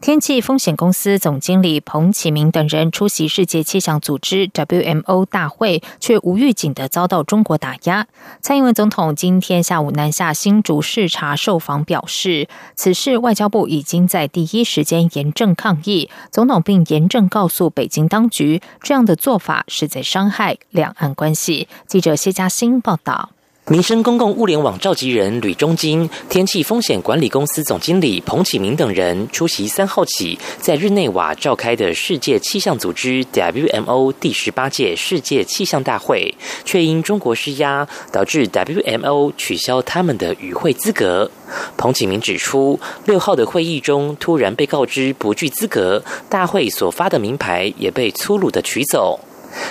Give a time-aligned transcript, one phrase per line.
[0.00, 8.06] 天气风险公司总经理彭启明等人出席世界气象组织 WMO 大会，却无预警的遭到中国打压。
[8.40, 16.08] 蔡英文总统今天下午南下新竹视察受访，表示此事外交部已经在第一时间严正抗议。
[16.30, 21.68] 总统并严正告诉北京当局，这样的做法是在伤害两岸关系。
[21.86, 23.32] 记者谢嘉欣报道。
[23.70, 36.34] 民生公共物联网召集人吕中金、天气风险管理公司总经理彭启明等人出席三号起在日内瓦召开的世界气象组织 WMO 第十八届世界气象大会，
[36.64, 41.30] 却因中国施压，导致 WMO 取消他们的与会资格。
[41.76, 49.20] 彭启明指出，六号的会议中突然被告知不具资格，大会所发的名牌也被粗鲁的取走。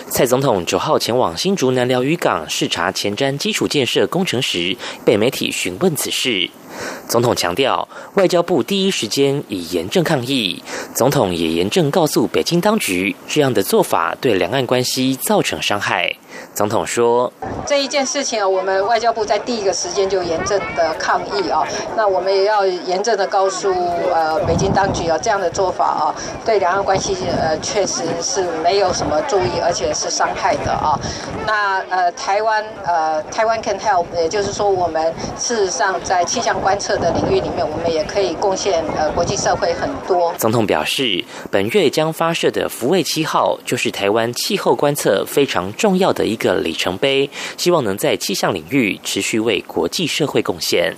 [0.09, 6.49] 蔡总统九号前往新竹南寮渔港视察前瞻基础建设工程时，被媒体询问此事。
[7.07, 10.63] 总统强调，外交部第一时间以严正抗议。
[10.93, 16.15] 总统也严正告诉北京当局，这样的做法对两岸关系造成伤害。
[16.53, 17.31] 总统说
[17.65, 21.63] ：“这一件事情啊，我们外交部在第一个时间就严正的抗议啊。
[21.95, 23.73] 那我们也要严正的告诉
[24.13, 30.99] 呃北京当局啊，这样的做法啊，对两岸关系呃确实是没有什么注意，而且是伤害的啊。
[31.47, 46.18] 那呃台湾呃台湾 can help，也就是说我们事实上在气象观测的领域里面，我们也可以贡献呃国际社会很多。”总统表示，本月将发射的福卫七号就是台湾气候观测非常重要的。
[46.19, 50.93] 的一个里程碑，希望能在气象领域持续为国际社会贡献。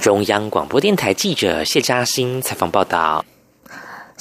[0.00, 3.22] 中央广播电台记者谢嘉欣采访报道。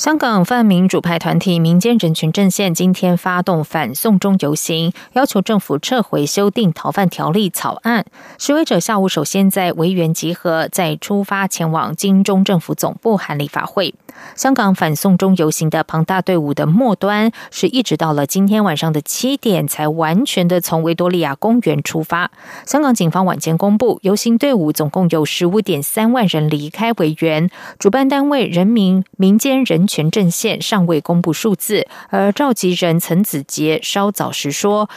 [0.01, 8.03] 香港泛民主派团体民间人权阵线今天发动反送中游行，要求政府撤回修订逃犯条例草案。
[8.39, 13.93] 示威者下午首先在维园集合，再出发前往金钟政府总部韩立法会。
[14.35, 22.31] 香港反送中游行的庞大队伍的末端，是一直到了今天晚上的七点，才完全的从维多利亚公园出发。
[22.65, 27.51] 香港警方晚间公布，游行队伍总共有十五点三万人离开维园。
[27.77, 34.89] 主办单位人民民间人全镇县尚未公布数字，而召集人陈子杰稍早时说。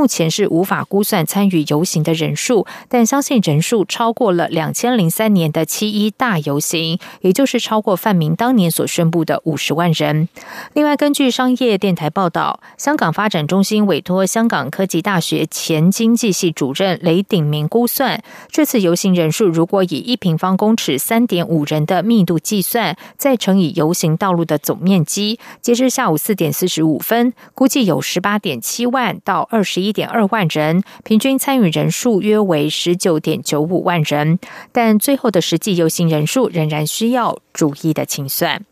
[0.00, 10.26] 目前是无法估算参与游行的人数，但相信人数超过了两千零三年的七一大游行，也就是超过范明当年所宣布的五十万人。
[10.72, 29.80] 另外，根据商业电台报道，香港发展中心委托香港科技大学前经济系主任雷鼎明估算，这次游行人数如果以一平方公尺三点五人的密度计算，再乘以游行道路的总面积，截至下午四点四十五分，估计有十八点七万到二十。
[29.80, 34.38] 一点二万人，平均参与人数约为十九点九五万人，
[34.72, 38.64] 但最后的实际游行人数仍然需要逐一的清算。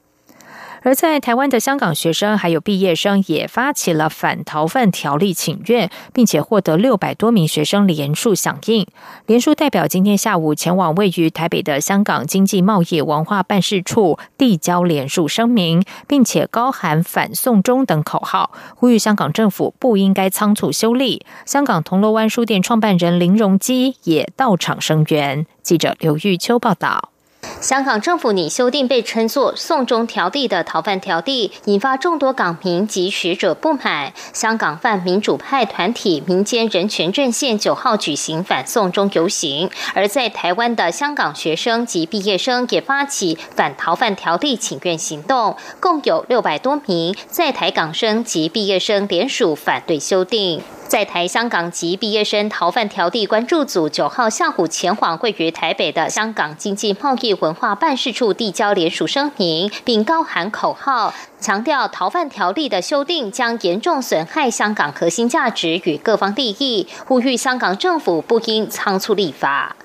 [0.83, 8.87] 而在台湾的香港学生还有毕业生也发起了反逃犯条例请愿，并且获得六百多名学生联署响应。
[9.27, 21.25] 联署代表今天下午前往位于台北的香港经济贸易文化办事处递交联署声明，并且高喊“反送中”等口号，呼吁香港政府不应该仓促修例。
[21.45, 25.47] 香港铜锣湾书店创办人林荣基也到场声援。
[25.63, 27.11] 记者刘玉秋报道。
[27.61, 34.13] 香港政府拟修订被称作“送中条例”的逃犯条例，引发众多港民及学者不满。
[34.33, 50.63] 香港泛民主派团体民间人权阵线九号举行反送中游行，而在台湾的香港学生及毕业生也发起反逃犯条例请愿行动，共有六百多名在台港生及毕业生联署反对修订。
[50.89, 69.77] 在台香港籍毕业生逃犯条例关注组九号下午前往位于台北的香港经济贸易文化办事处递交联署声明，并高喊口号，强调逃犯条例的修订将严重损害香港核心价值与各方利益，呼吁香港政府不应仓促立法。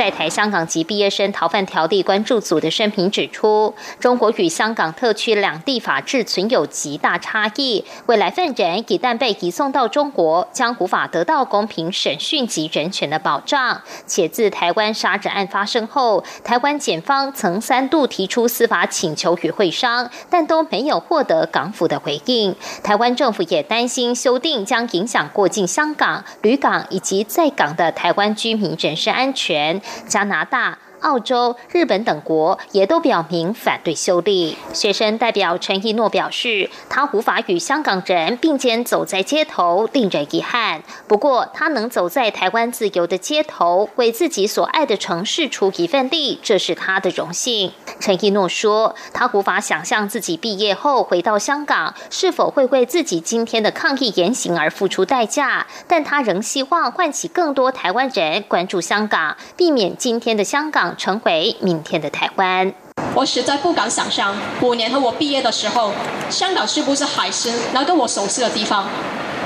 [0.00, 13.82] 在台香港籍毕业生逃犯条例关注组的声明指出，中国与香港特区两地法制存有极大差异，未来犯人一旦被移送到中国，将无法得到公平审讯及人权的保障。
[14.06, 22.56] 且自台湾杀人案发生后，台湾检方曾三度提出司法请求与会商，但都没有获得港府的回应。
[22.82, 29.82] 台湾政府也担心修订将影响过境香港、旅港以及在港的台湾居民人身安全。
[30.06, 30.76] 加拿大。
[31.00, 34.56] 澳洲、日本等国也都表明反对修例。
[34.72, 40.82] 学生代表陈一诺表示，他无法与香港人并肩走在街头，令人遗憾。
[41.06, 47.72] 不过，他能走在台湾自由的街头，为自己所爱的城市出一份力，这是他的荣幸。
[47.98, 55.66] 陈一诺说，他无法想象自己毕业后回到香港，是否会为自己今天的抗议言行而付出代价。
[55.86, 60.89] 但他仍希望唤起更多台湾人关注香港，避免今天的香港。
[60.96, 62.72] 成为明天的台湾，
[63.14, 65.92] 我实在不敢想象，五年后我毕业的时候，
[66.28, 68.86] 香港是不是还是那个我熟悉的地方？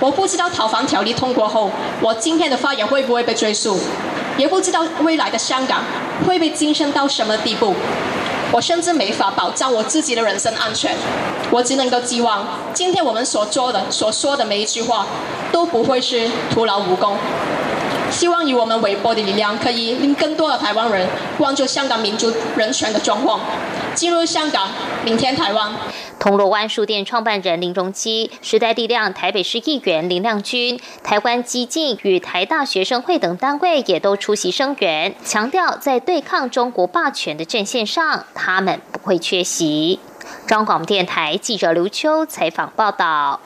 [0.00, 1.70] 我不知道逃房条例通过后，
[2.00, 3.79] 我今天的发言会不会被追溯，
[4.37, 5.82] 也不知道未来的香港
[6.26, 7.75] 会被晋升到什么地步。
[8.52, 10.94] 我甚至没法保障我自己的人身安全。
[11.50, 15.06] 我只能够寄望，今天我们所做的、所说的每一句话，
[15.52, 17.17] 都不会是徒劳无功。
[18.10, 23.40] 希望以我们微薄的力量，可以令更多的台湾人关注香港民主人权的状况。
[23.94, 24.68] 进入香港，
[25.04, 25.72] 明天台湾。
[26.18, 40.00] 铜锣湾书店创办人林荣基、时代力量台北市议员林亮君、台湾激进与台大学生会等单位也都出席声援，强调在对抗中国霸权的阵线上，他们不会缺席。
[40.46, 43.40] 中广电台记者刘秋采访报道。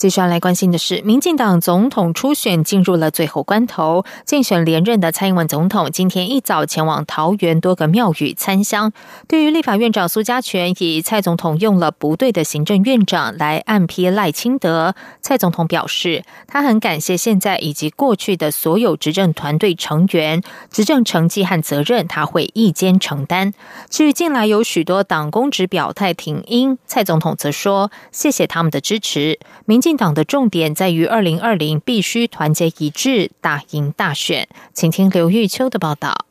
[0.00, 8.94] 接下来关心的是，民进党总统初选进入了最后关头，竞选连任的蔡英文总统今天一早前往桃园多个庙宇参香。
[9.28, 23.52] 对于立法院长苏家全以蔡总统用了不对的行政院长来暗批赖清德，蔡总统表示，他很感谢现在以及过去的所有执政团队成员，执政成绩和责任他会一肩承担。
[23.90, 29.38] 至于近来有许多党公职表态挺英，蔡总统则说谢谢他们的支持。
[29.66, 29.89] 民进。
[29.90, 34.46] 进党的重点在于二零二零必须团结一致，打赢大选。
[34.72, 36.26] 请听刘玉秋的报道。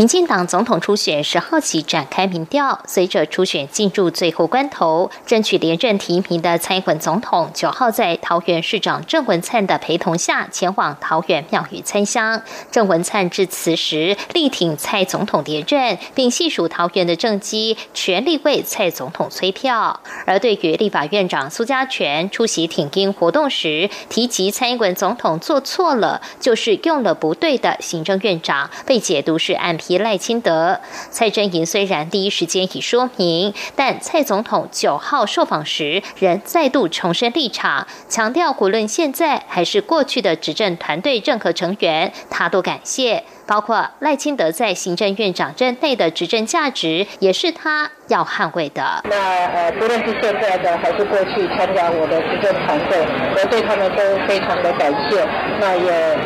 [0.00, 12.40] 民进党总统初选十号起展开民调，随着初选进入最后关头，争取连任提名的蔡英文总统九号在桃园市长郑文灿的陪同下前往桃园庙宇参香。
[12.70, 20.00] 郑文灿致辞时力挺蔡总统连任，并细数桃园的政绩，全力为蔡总统催票。
[20.24, 29.78] 而对于立法院长苏家全出席挺英活动时提及蔡英文总统做错了，就是用了不对的行政院长，被解读是按。
[29.90, 30.78] 提赖清德，
[31.10, 43.24] 蔡真莹虽然第一时间已说明，但蔡总统九号受访时仍再度重申立场，强调无论现在还是过去的执政团队任何成员，他都感谢。
[43.48, 49.02] 包括赖清德在行政院长任内的执政价值，也是他要捍卫的。
[49.10, 49.16] 那
[49.46, 53.04] 呃，不论是现在的还是过去参加我的执政团队，
[53.34, 55.26] 我对他们都非常的感谢。
[55.58, 56.16] 那也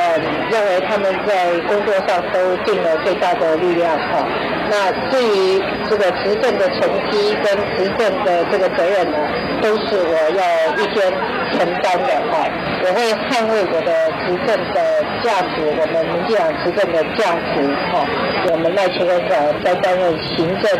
[0.00, 0.18] 呃
[0.50, 4.26] 认为他们在工作上都尽了最大的力量哈。
[4.70, 9.18] 那至于这个执政的成绩跟执政的这个责任呢，
[9.60, 11.12] 都是我要一肩
[11.52, 12.48] 承担的哈。
[12.82, 18.06] 我会捍卫我的执政的价值，我们民进党执政的价值哈。
[18.50, 19.18] 我们赖清德
[19.62, 20.70] 在担任行政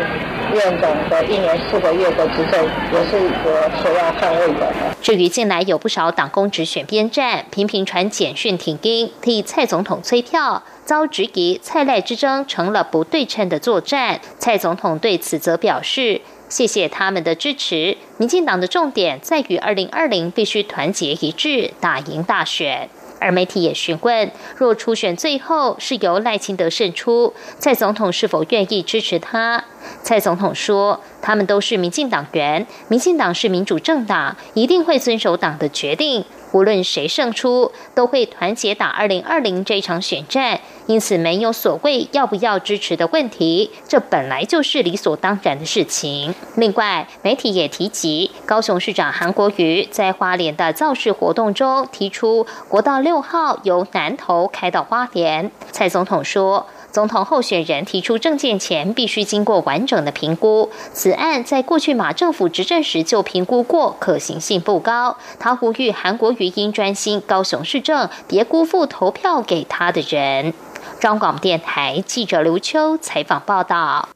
[0.53, 4.73] 院长的一年四个月的执政，也是我所要捍卫的。
[5.01, 10.63] 至于近来有不少党工直选边站，频频传简讯挺兵，替蔡总统催票。
[10.85, 17.97] 遭质疑蔡赖之争成了不对称的作战，蔡总统对此则表示：“谢谢他们的支持。
[18.17, 22.89] 民进党的重点在于二零二零必须团结一致，打赢大选。”
[23.21, 29.63] 而媒体也询问：若初选最后是由赖清德胜出，蔡总统是否愿意支持他？
[30.01, 46.35] 蔡总统说：“他们都是民进党员，民进党是民主政党，一定会遵守党的决定。”无论谁胜出，都会团结打二零二零这场选战，因此没有所谓要不要支持的问题，这本来就是理所当然的事情。
[46.55, 55.51] 另外，媒体也提及，高雄市长韩国瑜在花莲的造势活动中提出，国道六号由南投开到花莲。
[55.71, 56.67] 蔡总统说。
[56.91, 60.69] 总统候选人提出政见前，必须经过完整的评估。
[60.93, 65.17] 此案在过去马政府执政时就评估过，可行性不高。
[65.39, 70.53] 他呼吁韩国瑜应专心高雄市政，别辜负投票给他的人。
[70.99, 74.09] 中广电台记者刘秋采访报道。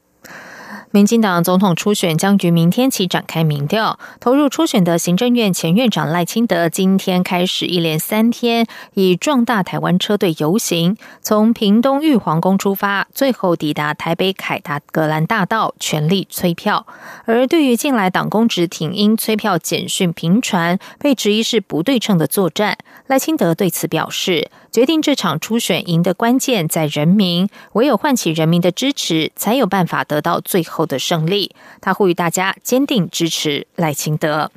[0.96, 16.86] 民进党总统初选将于明天起展开民调，投入初选的行政院前院长赖清德今天开始一连三天以壮大台湾车队游行，从屏东玉皇宫出发，最后抵达台北凯达格兰大道，全力催票。
[17.26, 24.50] 而对于近来党公职挺因催票简讯频传，被质疑是不对称的作战，赖清德对此表示。
[24.72, 31.54] 决定这场初选赢的关键在人民，唯有唤起人民的支持，才有办法得到最后的胜利。
[31.80, 34.50] 他呼吁大家坚定支持赖清德。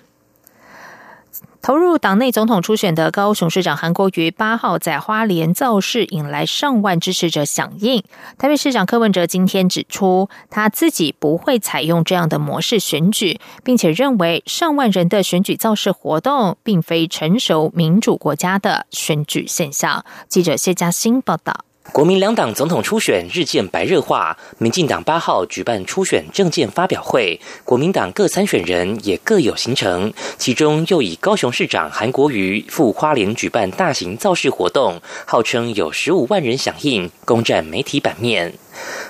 [1.61, 8.01] 投入党内总统初选的高雄市长韩国瑜八号在花莲造势，引来上万支持者响应。
[8.37, 20.05] 台北市长柯文哲今天指出，他自己不会采用这样的模式选举，并且认为上万人的选举造势活动并非成熟民主国家的选举现象。
[20.29, 21.65] 记者谢嘉欣报道。
[21.91, 38.53] 国民两党总统初选日渐白热化，民进党八号举办初选政见发表会，国民党各参选人也各有行程，其中又以高雄市长韩国瑜赴花莲举办大型造势活动，号称有十五万人响应，攻占媒体版面。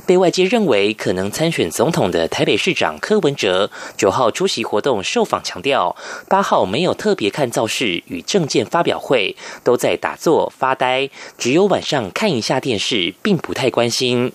[0.08, 5.96] 被外界认为可能参选总统的台北市长柯文哲，九号出席活动受访强调，
[6.28, 14.32] 八号没有特别看造势与政见发表会，都在打坐发呆，只有晚上看一下电电视，并不太关心。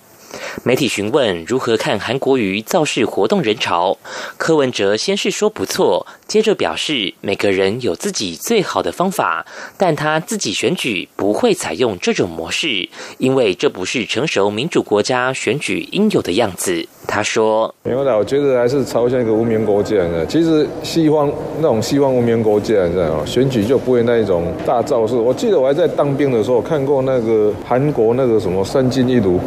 [0.62, 3.96] 媒体询问如何看韩国瑜造势活动人潮，
[4.36, 9.44] 柯文哲先是说不错，接着表示每个人有自己最好的方法，
[9.76, 12.88] 但他自己选举不会采用这种模式，
[13.18, 16.86] 因为这不是成熟民主国家选举应有的样子。
[17.06, 20.24] 他说：“没有的，我觉得还是朝向一个无名国家的。
[20.24, 23.26] 其实西方那种西方无名国家，你知道吗？
[23.26, 25.14] 选举就不会那一种大造势。
[25.14, 29.38] 我记得我还在当兵的时候看过那个韩国那个什么三金一炉。”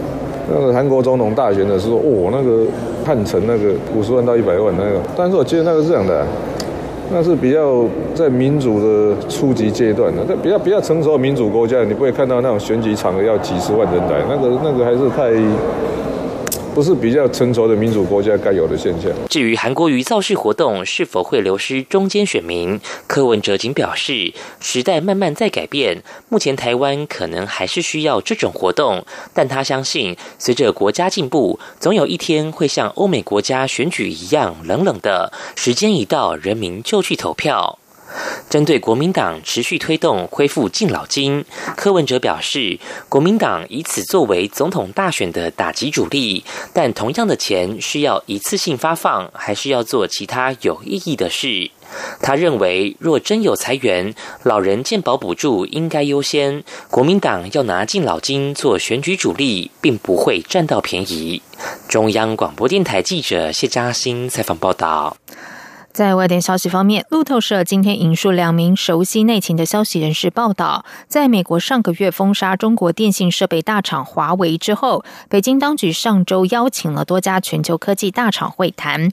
[0.49, 2.65] 那个韩国总统大选的时候，哦，那个
[3.05, 6.25] 汉城那个五十万到一百万那个，但是我记得那个是这样的，
[7.11, 15.31] 那是比较在民主的初级阶段的，在比较比较成熟的民主国家，你不会看到那种选举场合要几十万人来，那个那个还是太。
[16.77, 19.11] 不是比较成熟的民主国家该有的现象。
[19.27, 29.03] 至于韩国瑜造势活动是否会流失中间选民，柯文哲仅表示，时代慢慢在改变，目前台湾可能还是需要这种活动，
[29.33, 37.79] 但他相信，随着国家进步，总有一天会像欧美国家选举一样冷冷的，时间一到，人民就去投票。
[38.49, 41.43] 针对国民党持续推动恢复敬老金，
[41.75, 46.43] 柯文哲表示，国民党以此作为总统大选的打击主力，
[46.73, 51.71] 但同样的钱需要一次性发放，还是要做其他有意义的事？
[52.21, 56.63] 他认为，若真有裁员，老人健保补助应该优先。
[56.89, 61.41] 国民党要拿敬老金做选举主力，并不会占到便宜。
[61.87, 65.15] 中央广播电台记者谢嘉欣采访报道。
[65.97, 79.11] 在外电消息方面，路透社今天引述两名熟悉内情的消息人士报道，在美国上个月封杀中国电信设备大厂华为之后，北京当局上周邀请了多家全球科技大厂会谈。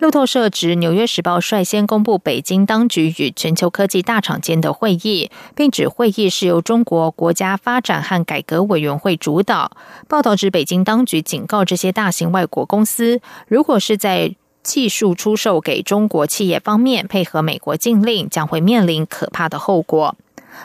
[0.00, 9.70] 路透社指，《纽约时报》率先公布北京当局与全球科技大厂间的会议，并指会议是由中国国家发展和改革委员会主导。
[10.08, 20.16] 报道指，北京当局警告这些大型外国公司，如果是在技术出售给中国企业方面配合美国禁令，将会面临可怕的后果。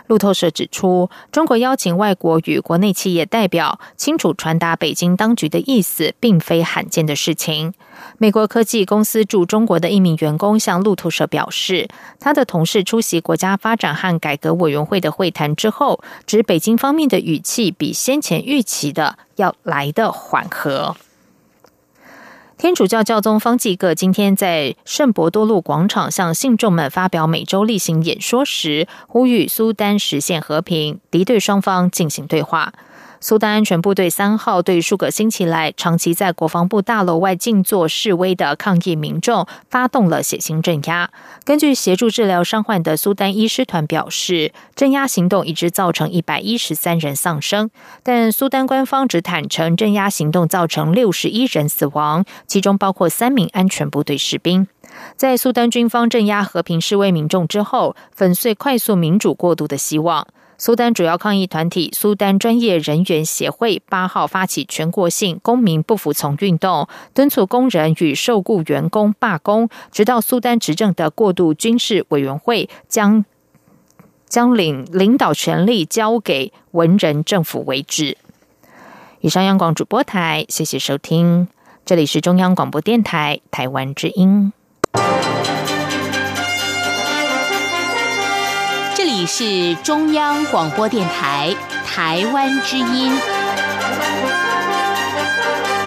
[0.05, 7.73] 路透社指出，中国邀请外国与国内企业代表清楚传达北京当局的意思，并非罕见的事情。
[8.19, 11.87] 美国科技公司驻中国的一名员工向路透社表示，
[12.19, 20.95] 他的同事出席国家发展和改革委员会的会谈之后，指北京方面的语气比先前预期的要来的缓和。
[22.59, 32.73] 天主教教宗方济各今天在圣伯多禄广场向信众们发表每周例行演说时，呼吁苏丹实现和平，敌对双方进行对话。
[33.21, 41.09] 苏丹安全部队三号对数个星期来长期在国防部大楼外静坐示威的抗议民众发动了血腥镇压。
[41.43, 47.69] 根据协助治疗伤患的苏丹医师团表示，镇压行动已知造成一百一十三人丧生，
[48.03, 54.67] 但苏丹官方只坦承镇压行动造成六十一人死亡，其中包括三名安全部队士兵。
[55.15, 60.25] 在苏丹军方镇压和平示威民众之后，粉碎快速民主过渡的希望。
[60.59, 73.23] 苏丹主要抗议团体苏丹专业人员协会八号发起全国性公民不服从运动敦促工人与受雇员工罢工直到苏丹执政的过渡军事委员会将
[74.27, 78.17] 将领领导权力交给文人政府为止。
[79.21, 81.47] 以上央广主播台谢谢收听。
[81.85, 84.51] 这里是中央广播电台台湾之音。
[89.19, 91.53] 你是中央广播电台
[91.85, 93.11] 台湾之音。